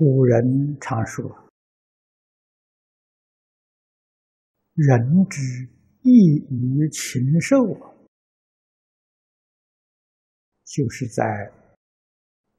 [0.00, 1.30] 古人常说
[4.72, 5.42] ：“人之
[6.00, 7.66] 异于禽兽，
[10.64, 11.52] 就是在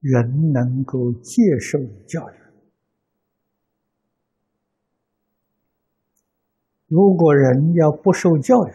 [0.01, 2.35] 人能够接受教育。
[6.85, 8.71] 如果人要不受教育，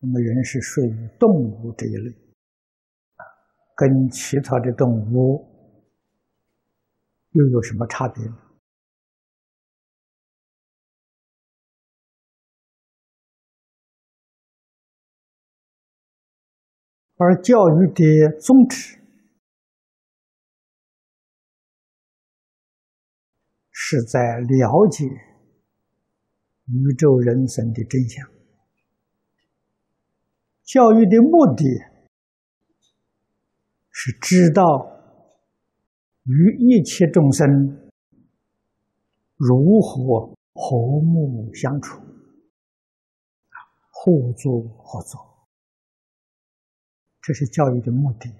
[0.00, 2.14] 那么人是属于动物这一类，
[3.74, 5.47] 跟其他的动物。”
[7.32, 8.36] 又有什么差别呢？
[17.20, 18.96] 而教育的宗旨
[23.72, 25.04] 是在了解
[26.66, 28.30] 宇宙人生的真相，
[30.62, 31.64] 教育的目的
[33.90, 34.97] 是知道。
[36.28, 37.90] 与一切众生
[39.34, 42.02] 如何和睦相处，
[43.90, 45.48] 互助合作，
[47.22, 48.30] 这是教育的目的。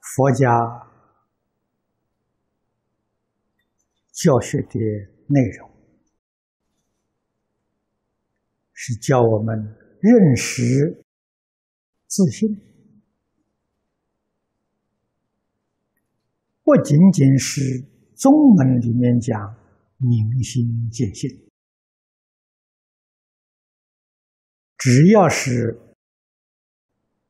[0.00, 0.48] 佛家
[4.10, 4.80] 教学的
[5.28, 5.81] 内容。
[8.84, 9.56] 是教我们
[10.00, 11.04] 认识
[12.08, 12.48] 自信，
[16.64, 17.60] 不仅仅是
[18.16, 19.38] 宗门里面讲
[19.98, 21.30] 明心见性，
[24.76, 25.78] 只要是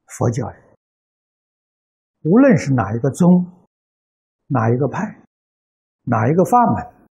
[0.06, 0.74] 佛教人，
[2.22, 3.28] 无论是哪一个宗、
[4.46, 5.02] 哪一个派、
[6.04, 7.08] 哪一个法门，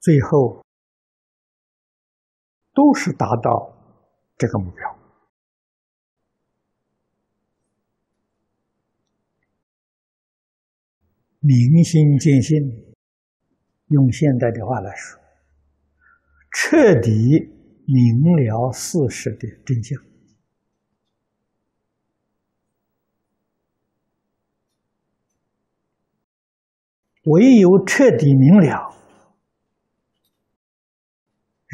[0.00, 0.60] 最后。
[2.74, 3.76] 都是达到
[4.36, 4.98] 这个目标。
[11.40, 12.56] 明心见性，
[13.88, 15.20] 用现代的话来说，
[16.52, 17.10] 彻底
[17.86, 20.00] 明了事实的真相。
[27.24, 29.01] 唯有彻底明了。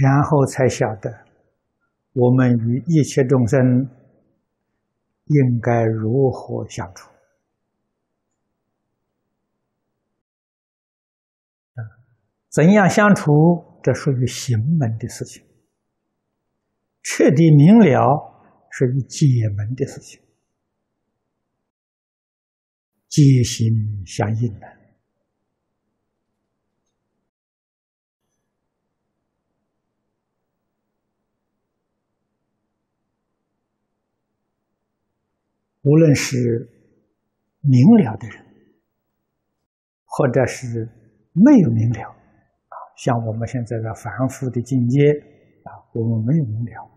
[0.01, 1.13] 然后才晓得，
[2.13, 3.59] 我们与一切众生
[5.25, 7.11] 应该如何相处。
[12.49, 15.43] 怎样相处，这属于行门的事情；
[17.03, 17.99] 彻底明了，
[18.71, 19.27] 属于解
[19.57, 20.21] 门的事情。
[23.09, 24.78] 皆心相应的。
[35.83, 36.69] 无论是
[37.61, 38.45] 明了的人，
[40.05, 40.89] 或者是
[41.33, 45.11] 没有明了，啊，像我们现在的凡夫的境界，
[45.65, 46.91] 啊，我们没有明了。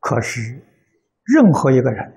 [0.00, 0.62] 可是，
[1.24, 2.12] 任何一个人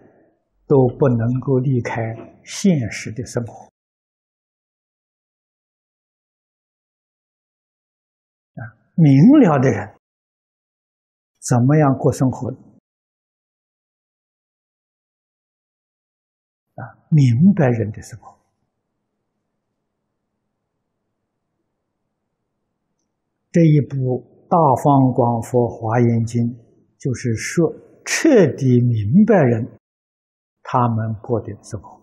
[0.67, 2.13] 都不能够离开
[2.43, 3.65] 现实的生活，
[8.55, 8.61] 啊，
[8.95, 9.96] 明了的人。
[11.47, 12.51] 怎么样过生活？
[16.75, 18.37] 啊，明白人的生活。
[23.49, 23.95] 这一部
[24.49, 26.43] 《大方广佛华严经》，
[26.97, 27.73] 就是说
[28.03, 29.79] 彻底明白人
[30.63, 32.01] 他们过的生活，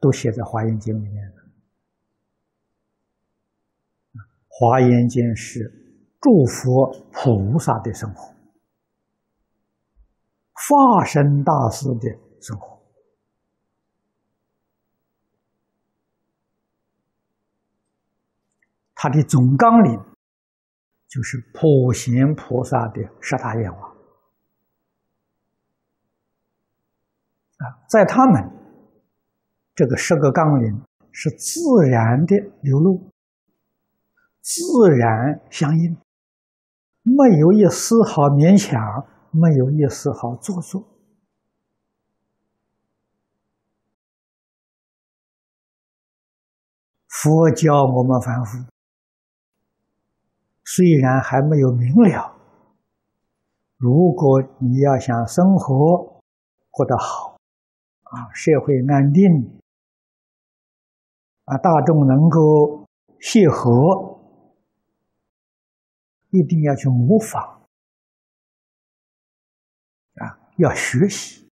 [0.00, 1.34] 都写在《华严经》里面了。
[4.48, 5.84] 《华严经》是。
[6.20, 8.34] 祝福菩萨的生活，
[10.52, 12.10] 化身大师的
[12.40, 12.82] 生活，
[18.94, 19.96] 他的总纲领
[21.06, 23.90] 就是普贤菩萨的十大愿望
[27.58, 28.42] 啊，在他们
[29.76, 30.82] 这个十个纲领
[31.12, 33.08] 是自然的流露，
[34.40, 35.96] 自然相应。
[37.16, 40.84] 没有一丝毫勉强，没有一丝毫做作。
[47.08, 48.58] 佛教我们凡夫，
[50.64, 52.36] 虽然还没有明了，
[53.76, 56.20] 如果你要想生活
[56.70, 57.36] 过得好，
[58.04, 59.60] 啊，社会安定，
[61.46, 62.86] 啊，大众能够
[63.18, 64.17] 协和，
[66.30, 67.62] 一定要去模仿，
[70.14, 71.48] 啊，要学习，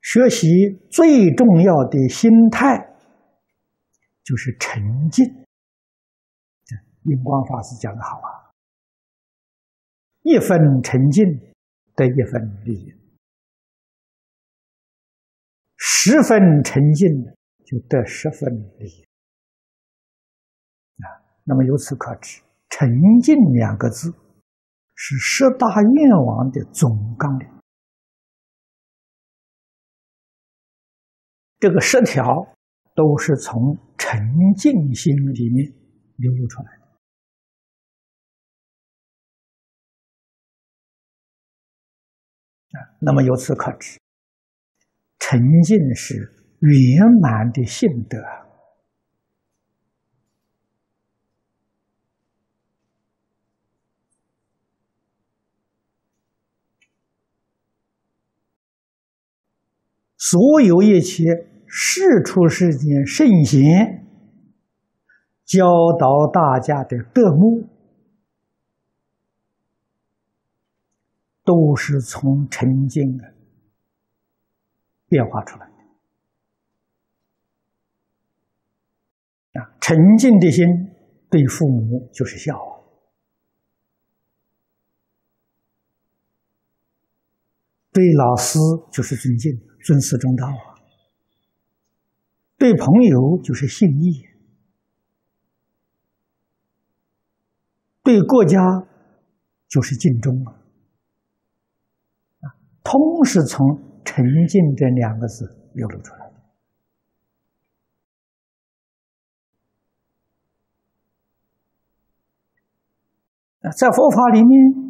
[0.00, 0.46] 学习
[0.90, 2.96] 最重要的心态
[4.22, 5.24] 就是沉静。
[7.04, 8.50] 印光法师讲的好啊。
[10.22, 11.22] 一分沉静
[11.94, 12.94] 得一分利益，
[15.76, 17.06] 十分沉静
[17.66, 19.06] 就得十分利益。
[21.44, 22.88] 那么由此可知，沉
[23.20, 24.10] 静两个字
[24.94, 27.48] 是十大愿望的总纲领。
[31.58, 32.24] 这个十条
[32.94, 34.18] 都是从沉
[34.56, 35.72] 静心里面
[36.16, 36.84] 流露出来的。
[43.00, 44.00] 那么由此可知，
[45.18, 46.16] 沉静是
[46.60, 48.43] 圆满的性德。
[60.30, 61.22] 所有一切
[61.66, 64.06] 世出世间圣贤
[65.44, 65.66] 教
[65.98, 67.68] 导大家的德目。
[71.46, 73.34] 都是从沉静的
[75.08, 75.66] 变化出来
[79.52, 79.76] 的啊！
[79.78, 80.64] 沉静的心
[81.28, 82.58] 对父母就是孝，
[87.92, 88.58] 对老师
[88.90, 89.52] 就是尊敬、
[89.84, 90.80] 尊师重道啊；
[92.56, 94.26] 对朋友就是信义，
[98.02, 98.58] 对国家
[99.68, 100.56] 就是尽忠啊。
[102.40, 105.44] 啊通是从“沉静”这两个字
[105.74, 106.30] 流露出来
[113.62, 113.70] 的。
[113.72, 114.83] 在佛法里面，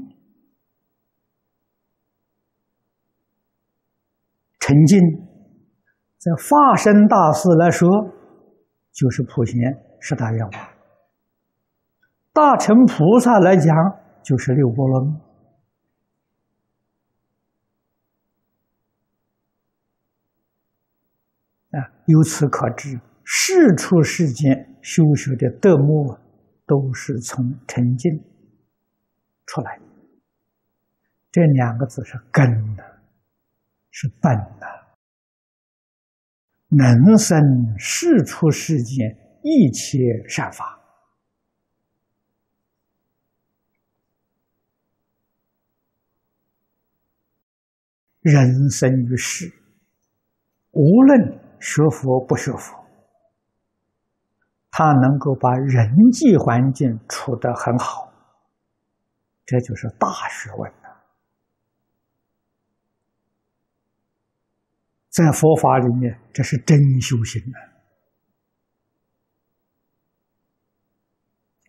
[4.84, 5.00] 沉静，
[6.18, 7.88] 在化身大事来说，
[8.92, 9.58] 就是普贤
[9.98, 10.52] 十大愿望；
[12.34, 13.74] 大乘菩萨来讲，
[14.22, 15.12] 就是六波罗蜜。
[21.78, 26.14] 啊，由此可知，世出世间修学的德目，
[26.66, 28.22] 都是从沉静
[29.46, 29.80] 出来。
[31.32, 32.84] 这两个字是根的，
[33.96, 34.66] 是本呐，
[36.68, 37.38] 能生
[37.78, 39.98] 世出世间一切
[40.28, 40.80] 善法。
[48.20, 49.52] 人生于世，
[50.72, 51.44] 无论。
[51.60, 52.76] 学佛不学佛，
[54.70, 58.12] 他能够把人际环境处得很好，
[59.46, 60.70] 这就是大学问
[65.14, 67.40] 在佛法里面，这是真修行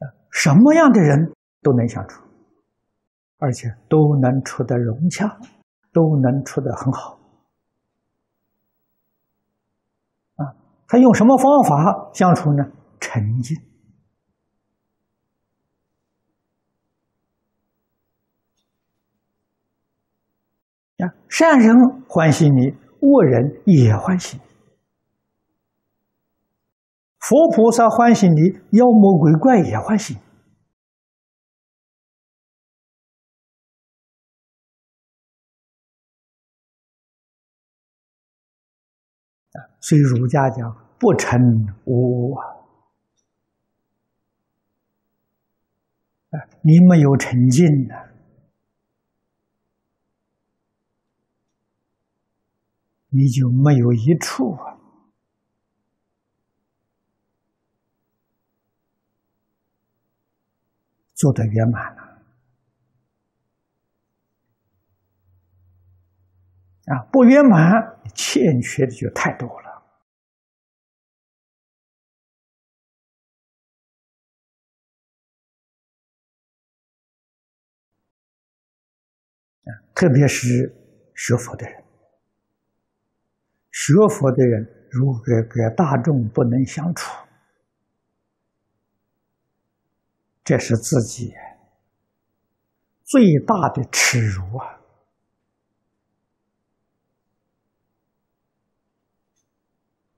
[0.01, 0.09] 啊！
[0.31, 2.23] 什么样的人都能相处，
[3.37, 5.39] 而且都能处得融洽，
[5.93, 7.19] 都能处得很好。
[10.37, 12.63] 啊他用什么方法相处呢？
[12.99, 13.55] 沉静
[20.97, 21.75] 啊，善人
[22.09, 24.39] 欢喜你，恶人也欢喜。
[27.19, 30.19] 佛菩萨欢喜你，妖魔鬼怪也欢喜你。
[39.81, 40.57] 所以儒家讲
[40.97, 41.39] 不成
[41.85, 42.55] 无啊，
[46.63, 47.93] 你没有沉静呢，
[53.15, 54.77] 你就没有一处啊，
[61.13, 62.03] 做得圆满了。
[66.87, 69.65] 啊，不圆满，欠缺的就太多了。
[79.95, 80.75] 特别是
[81.15, 81.84] 学佛的人，
[83.75, 87.13] 学佛的人如果跟大众不能相处
[90.45, 91.33] 这是自己
[93.03, 94.79] 最大的耻辱啊。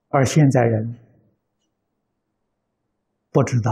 [0.09, 0.95] 而现在人
[3.31, 3.71] 不知道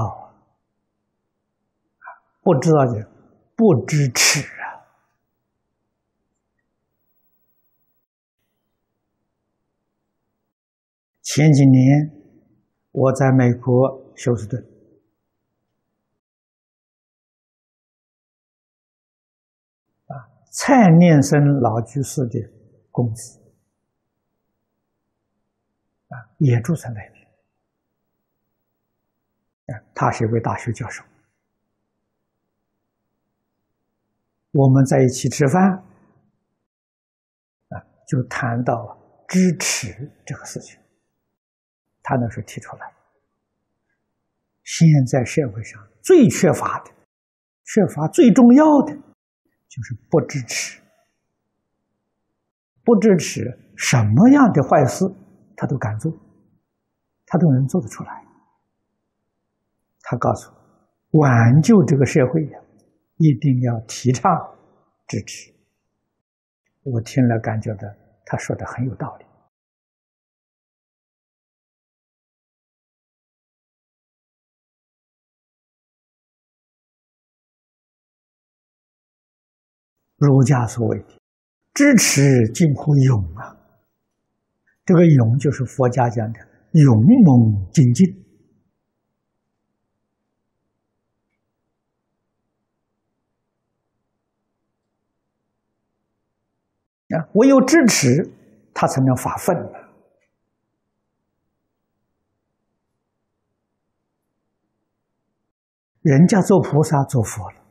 [2.00, 2.10] 啊
[2.42, 3.08] 不知道就
[3.56, 4.42] 不知耻
[11.36, 12.10] 前几年
[12.92, 14.66] 我在美国休斯顿。
[20.50, 22.40] 蔡念生老居士的
[22.90, 23.38] 公子
[26.08, 27.20] 啊，也住在那里。
[29.74, 31.04] 啊，他是一位大学教授。
[34.52, 35.84] 我们在一起吃饭，
[37.68, 40.80] 啊，就谈到了支持这个事情。
[42.06, 42.94] 他那时候提出来，
[44.62, 46.92] 现在社会上最缺乏的、
[47.66, 48.96] 缺乏最重要的。
[49.68, 50.80] 就是不支持，
[52.82, 53.44] 不支持
[53.76, 55.04] 什么样的坏事，
[55.58, 56.10] 他都敢做，
[57.26, 58.24] 他都能做得出来。
[60.04, 60.50] 他告诉
[61.12, 62.60] 我，挽救这个社会呀，
[63.18, 64.32] 一定要提倡
[65.08, 65.52] 支持。
[66.84, 67.82] 我听了，感觉到
[68.26, 69.25] 他说的很有道理。
[80.18, 81.06] 儒家所谓的
[81.74, 83.58] “支持近乎勇”啊，
[84.86, 86.40] 这个“勇”就是佛家讲的
[86.72, 88.24] “勇猛精进”
[97.16, 98.32] 啊，唯有支持，
[98.74, 99.56] 他才能发奋
[106.02, 107.65] 人家做菩萨、做佛了。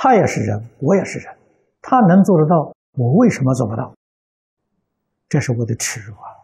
[0.00, 1.36] 他也是人，我也是人，
[1.82, 3.92] 他能做得到，我为什么做不到？
[5.28, 6.38] 这是我的耻辱啊！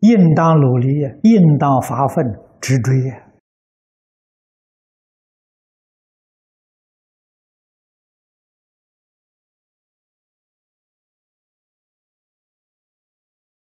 [0.00, 2.22] 应当努力，应当发奋
[2.60, 3.24] 直追呀！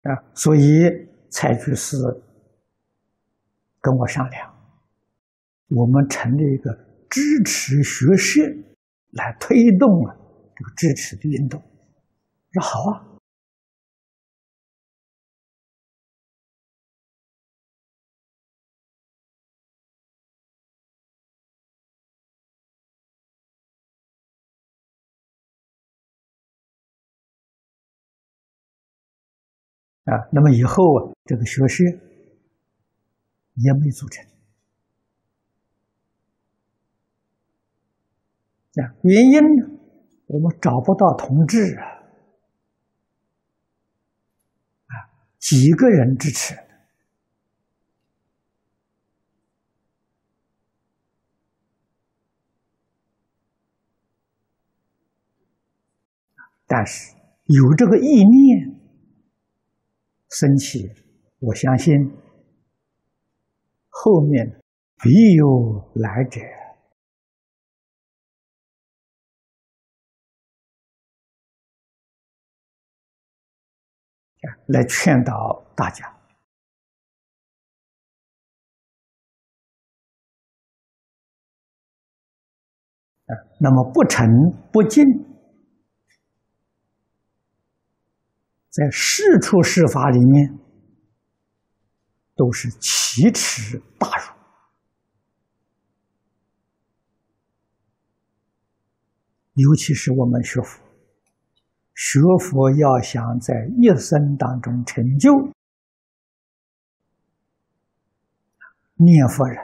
[0.04, 1.96] 啊，所以采取是。
[3.88, 4.54] 跟我商量，
[5.70, 6.74] 我们成立一个
[7.10, 8.42] 支持学社，
[9.12, 10.14] 来推动啊
[10.54, 11.58] 这个支持的运动。
[12.52, 13.08] 说好啊，
[30.12, 31.86] 啊，那么以后啊，这个学社。
[33.58, 34.24] 也没组成，
[38.76, 39.68] 啊，原因呢？
[40.28, 41.86] 我们找不到同志啊，
[44.86, 44.94] 啊，
[45.40, 46.56] 几个人支持，
[56.68, 58.80] 但是有这个意念
[60.30, 60.92] 升起，
[61.40, 62.27] 我相信。
[64.08, 64.62] 后面
[65.04, 66.40] 必有来者
[74.68, 76.16] 来劝导大家。
[83.60, 84.26] 那么不成
[84.72, 85.04] 不进，
[88.70, 90.67] 在事出事法里面。
[92.38, 94.34] 都是奇耻大辱，
[99.56, 100.80] 尤其是我们学佛，
[101.96, 105.34] 学佛要想在一生当中成就，
[108.94, 109.58] 念佛人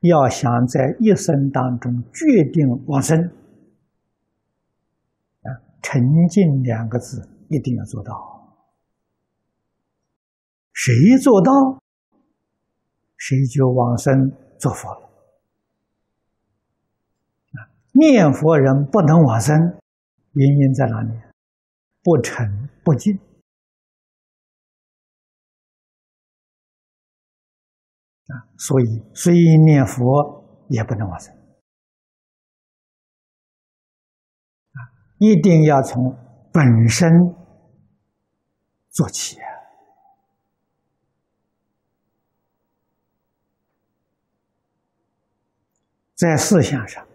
[0.00, 3.20] 要想在一生当中决定往生，
[5.42, 5.48] 啊，
[5.82, 6.00] 沉
[6.30, 8.14] 静两个字一定要做到，
[10.72, 11.52] 谁做到？
[13.18, 15.04] 谁就往生做佛了？
[17.92, 19.56] 念佛人不能往生，
[20.32, 21.10] 原因在哪里？
[22.00, 23.18] 不诚不敬
[28.28, 29.34] 啊，所以虽
[29.64, 31.36] 念佛也不能往生，
[35.18, 36.16] 一定要从
[36.52, 37.10] 本身
[38.90, 39.57] 做起啊。
[46.18, 47.06] 在思想上，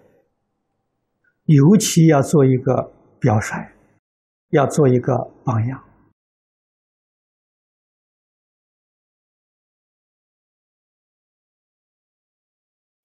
[1.43, 3.75] 尤其要做一个表率，
[4.51, 5.77] 要做一个榜样。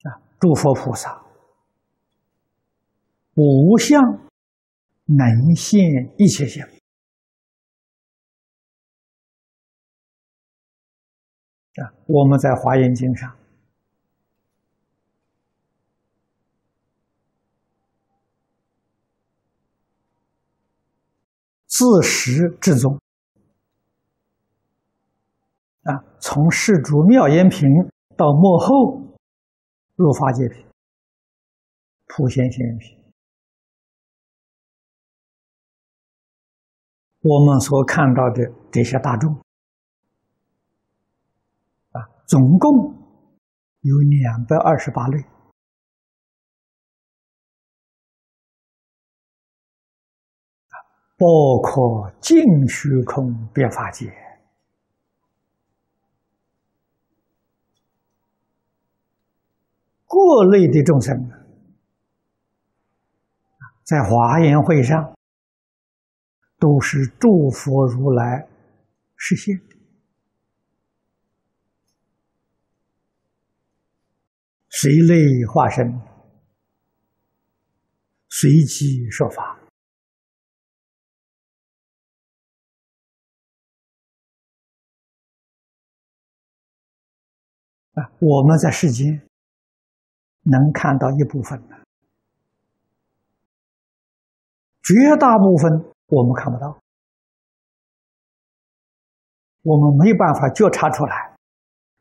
[0.03, 0.07] 啊，
[0.39, 1.21] 诸佛菩萨
[3.33, 4.01] 无相
[5.03, 5.83] 能现
[6.17, 6.65] 一切相。
[11.83, 13.38] 啊，我们在华严经上。
[21.79, 22.99] 自始至终，
[25.83, 27.69] 啊，从世主妙严品
[28.17, 29.01] 到幕后
[29.95, 30.65] 入法界品、
[32.07, 32.97] 普贤行品，
[37.21, 39.33] 我们所看到的这些大众，
[41.93, 42.93] 啊，总共
[43.79, 45.23] 有两百二十八类。
[51.19, 51.27] 包
[51.61, 54.05] 括净虚空变法界，
[60.07, 61.13] 各类的众生，
[63.83, 65.13] 在华严会上
[66.57, 68.47] 都是诸佛如来
[69.17, 69.75] 实现的，
[74.69, 75.99] 随类化身，
[78.29, 79.58] 随机说法。
[88.19, 89.21] 我们在世间
[90.43, 91.75] 能看到一部分的，
[94.83, 95.71] 绝大部分
[96.07, 96.79] 我们看不到，
[99.63, 101.35] 我们没办法觉察出来，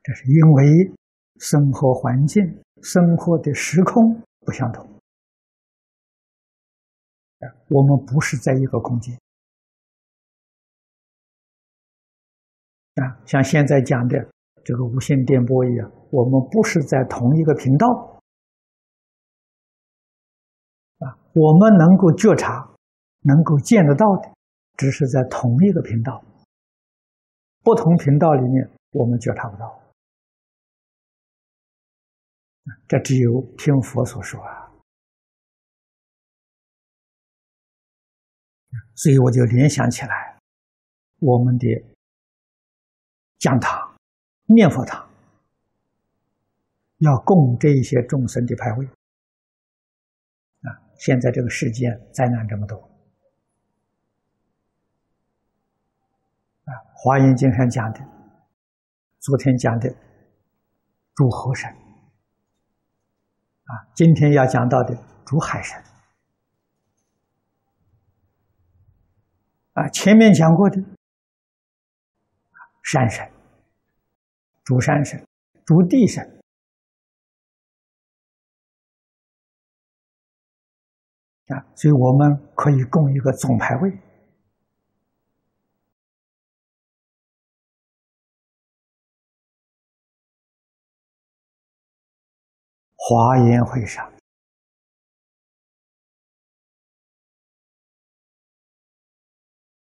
[0.02, 0.92] 这是因为
[1.38, 4.88] 生活环境、生活的时空不相同。
[7.68, 9.18] 我们不是在一个空间
[12.94, 14.28] 啊，像现在讲的。
[14.68, 17.88] 这个无线电波一样，我们不是在同一个频道
[20.98, 21.16] 啊。
[21.32, 22.68] 我们能够觉察、
[23.20, 24.30] 能够见得到的，
[24.76, 26.22] 只是在同一个频道。
[27.62, 29.80] 不同频道里面，我们觉察不到。
[32.86, 34.70] 这只有听佛所说啊。
[38.96, 40.38] 所以我就联想起来，
[41.20, 41.66] 我们的
[43.38, 43.87] 讲堂。
[44.48, 45.08] 念佛堂
[46.98, 48.86] 要供这一些众生的牌位
[50.62, 50.80] 啊！
[50.98, 52.76] 现在这个世间灾难这么多
[56.64, 58.00] 啊，《华严经》上讲的，
[59.20, 59.94] 昨天讲的
[61.14, 65.78] 诸河神啊，今天要讲到的诸海神
[69.74, 70.82] 啊，前面讲过的
[72.82, 73.30] 山神。
[74.68, 75.26] 主山神、
[75.64, 76.22] 主地神
[81.46, 83.90] 啊，所以我们可以供一个总牌位。
[92.94, 94.12] 华严会上，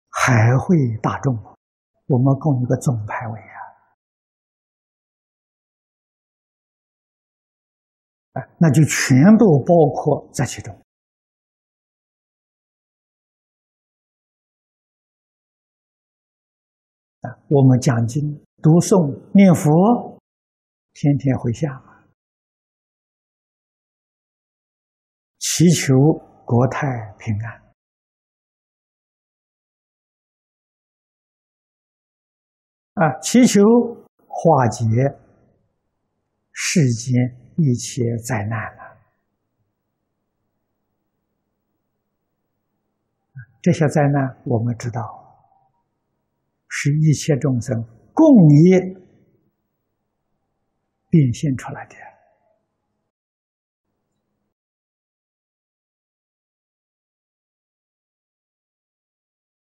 [0.09, 1.35] 还会大众，
[2.07, 3.58] 我们供一个总牌位啊。
[8.59, 10.75] 那就全部包括在其中
[17.21, 17.35] 啊！
[17.49, 18.23] 我们讲经、
[18.63, 20.19] 读诵、念佛，
[20.93, 21.69] 天天回向，
[25.39, 25.95] 祈求
[26.45, 26.87] 国泰
[27.19, 27.63] 平安
[32.95, 33.21] 啊！
[33.21, 33.63] 祈求
[34.27, 34.85] 化解
[36.53, 37.48] 世间。
[37.61, 38.97] 一切灾难了，
[43.61, 45.03] 这些灾难我们知道，
[46.69, 48.81] 是一切众生共业
[51.11, 51.97] 变现出来的。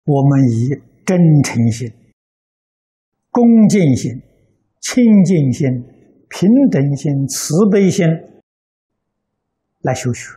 [0.05, 0.69] 我们以
[1.07, 1.91] 真诚心、
[3.31, 4.23] 恭敬心、
[4.83, 5.96] 清净心。
[6.39, 8.07] 平等心、慈悲心
[9.81, 10.37] 来修学。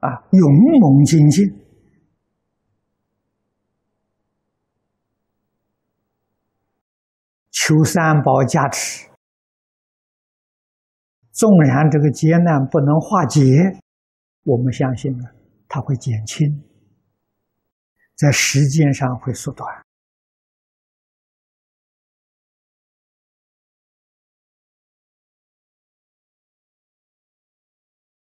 [0.00, 1.46] 啊，勇猛精进，
[7.50, 9.08] 求三宝加持，
[11.32, 13.40] 纵然这个劫难不能化解，
[14.42, 15.24] 我们相信呢，
[15.66, 16.62] 它会减轻，
[18.16, 19.87] 在时间上会缩短。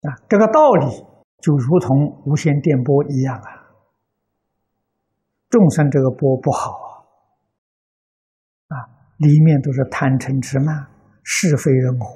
[0.03, 0.87] 啊，这个道理
[1.41, 3.67] 就如同无线电波一样啊。
[5.51, 6.71] 众生这个波不好
[8.69, 10.87] 啊，啊，里面都是贪嗔痴慢、
[11.25, 12.07] 是非人我，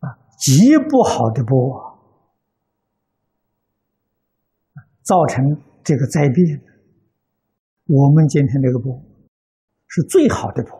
[0.00, 1.98] 啊，极不好的波，
[5.02, 5.42] 造成
[5.82, 6.60] 这个灾变。
[7.86, 9.00] 我们今天这个波
[9.86, 10.78] 是最好的波，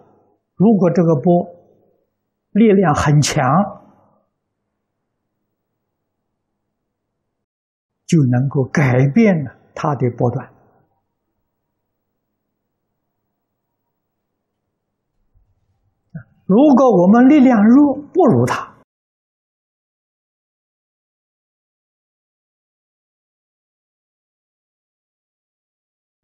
[0.57, 1.58] 如果这个波。
[2.51, 3.45] 力量很强，
[8.07, 10.53] 就能够改变了它的波段。
[16.47, 18.75] 如果我们力量弱，不如它，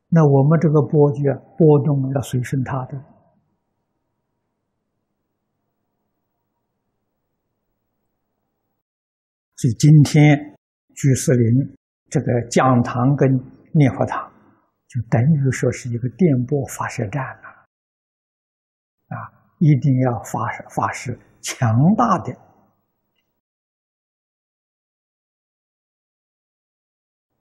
[0.08, 1.20] 那我们这个波就
[1.58, 3.13] 波动要随顺它的。
[9.64, 10.36] 所以今天
[10.94, 11.74] 居士林
[12.10, 13.26] 这个讲堂跟
[13.72, 14.30] 念佛堂，
[14.86, 17.48] 就等于说是一个电波发射站了，
[19.08, 19.16] 啊，
[19.60, 22.36] 一定要发射发射强大的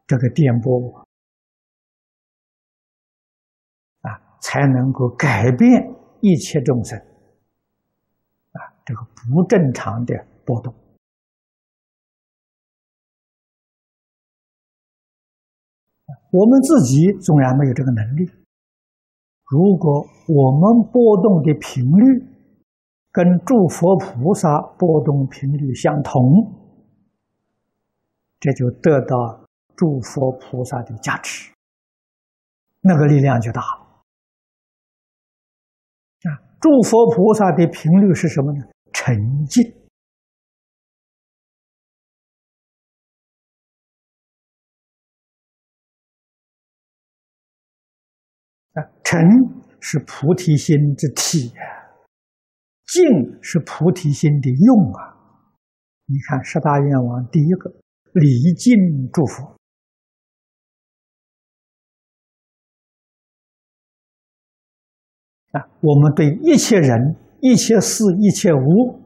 [0.08, 1.06] 这个电波，
[4.00, 6.98] 啊，才能够改变一切众生，
[8.54, 10.74] 啊，这个不正常的波动。
[16.34, 18.26] 我们自己纵然没有这个能力，
[19.52, 22.26] 如果我们波动的频率
[23.12, 26.20] 跟诸佛菩萨波动频率相同，
[28.40, 31.54] 这就得到诸佛菩萨的加持，
[32.82, 34.02] 那个力量就大了。
[36.24, 38.66] 啊，诸佛菩萨的频率是什么呢？
[38.92, 39.62] 沉静。
[48.74, 49.20] 啊，尘
[49.80, 51.62] 是菩提心之体呀，
[52.88, 55.14] 静是菩提心的用啊。
[56.06, 57.70] 你看十大愿望第一个
[58.14, 58.74] 礼敬
[59.12, 59.44] 祝福
[65.52, 69.00] 啊，我们对一切人、一切事、一切物，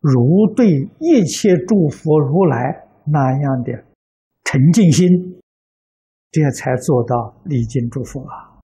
[0.00, 3.72] 如对一切诸佛如来那样的
[4.44, 5.42] 沉静心。
[6.36, 8.60] 这才做到礼敬诸佛啊！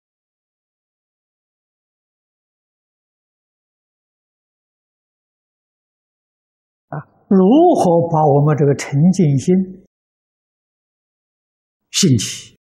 [6.88, 7.38] 啊，如
[7.74, 9.56] 何把我们这个沉静心
[11.90, 12.58] 兴起？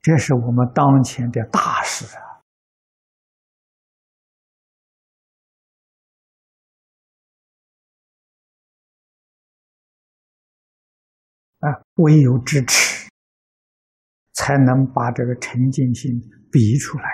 [0.00, 2.25] 这是我们当前的大事啊！
[11.60, 13.08] 啊，唯有支持，
[14.32, 16.20] 才能把这个沉静心
[16.52, 17.04] 逼出来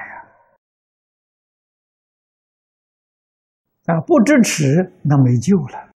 [3.87, 3.95] 呀！
[3.95, 5.93] 啊，不支持那没救了。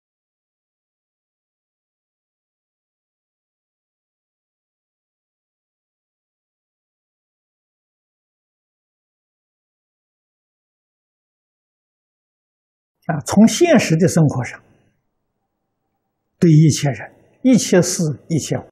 [13.07, 14.59] 啊，从现实的生活上，
[16.39, 17.14] 对一切人。
[17.45, 18.65] 一切事，一切啊，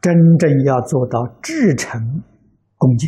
[0.00, 2.00] 真正要做到至诚
[2.76, 3.06] 恭敬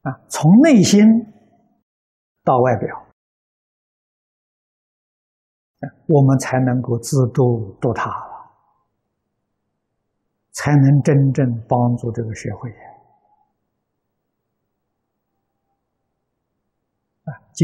[0.00, 0.98] 啊，从内心
[2.42, 3.06] 到外表
[6.06, 8.50] 我们才能够自度度他了，
[10.52, 12.74] 才能真正帮助这个社会。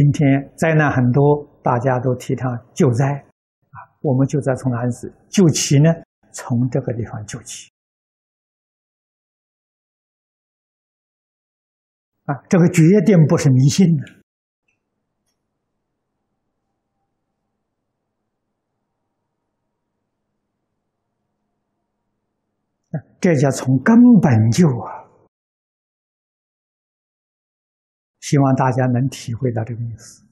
[0.01, 4.91] 今天灾难很多，大家都提倡救灾，啊，我们就在从哪里
[5.29, 5.93] 救起呢？
[6.31, 7.73] 从这个地方救起，
[12.27, 14.05] 啊，这个决定不是迷信的，
[23.21, 24.98] 这叫从根本救啊。
[28.29, 30.23] 希望大家能体会到这个意思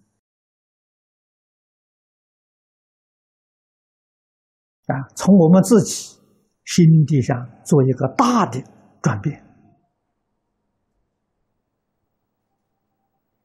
[4.85, 5.09] 啊！
[5.16, 6.20] 从我们自己
[6.64, 8.62] 心地上做一个大的
[9.00, 9.42] 转变。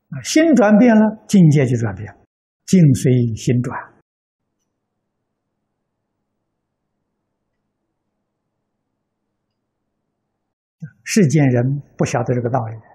[0.09, 2.13] 啊，心转变了，境界就转变，
[2.65, 3.79] 境随心转。
[11.05, 12.90] 世间人不晓得这个道理。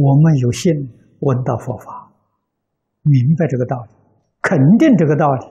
[0.00, 0.72] 我们有心
[1.20, 2.10] 闻到佛法，
[3.02, 3.90] 明白这个道理，
[4.40, 5.44] 肯定这个道理，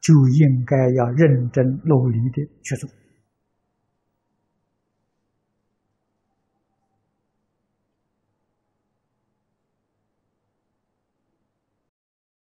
[0.00, 2.88] 就应该要认真努力的去做。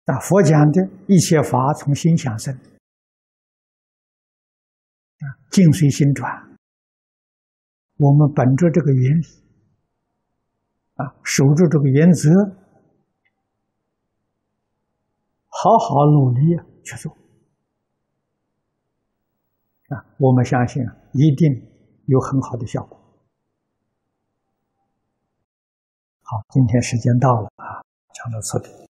[0.04, 2.60] 那佛讲的一切法从心想生，啊，
[5.50, 6.55] 境随心转。
[7.98, 9.24] 我们本着这个原理，
[10.96, 12.30] 啊，守住这个原则，
[15.48, 17.10] 好好努力去做，
[19.88, 21.66] 啊，我们相信一定
[22.04, 22.98] 有很好的效果。
[26.20, 27.80] 好，今天时间到了啊，
[28.12, 28.85] 讲到这里。